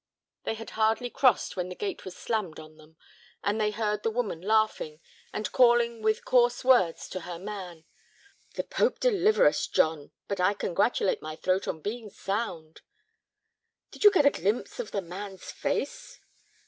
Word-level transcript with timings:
They 0.45 0.55
had 0.55 0.71
hardly 0.71 1.11
crossed 1.11 1.55
when 1.55 1.69
the 1.69 1.75
gate 1.75 2.05
was 2.05 2.17
slammed 2.17 2.59
on 2.59 2.77
them, 2.77 2.97
and 3.43 3.61
they 3.61 3.69
heard 3.69 4.01
the 4.01 4.09
woman 4.09 4.41
laughing, 4.41 4.99
and 5.31 5.51
calling 5.51 6.01
with 6.01 6.25
coarse 6.25 6.65
words 6.65 7.07
to 7.09 7.19
her 7.19 7.37
man. 7.37 7.85
"The 8.55 8.63
pope 8.63 8.99
deliver 8.99 9.45
us, 9.45 9.67
John, 9.67 10.09
but 10.27 10.39
I 10.39 10.55
congratulate 10.55 11.21
my 11.21 11.35
throat 11.35 11.67
on 11.67 11.81
being 11.81 12.09
sound." 12.09 12.81
"Did 13.91 14.03
you 14.03 14.09
get 14.09 14.25
a 14.25 14.31
glimpse 14.31 14.79
of 14.79 14.89
the 14.89 15.03
man's 15.03 15.51
face?" 15.51 16.19